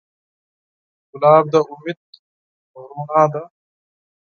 [1.11, 1.99] ګلاب د امید
[2.91, 3.43] رڼا ده.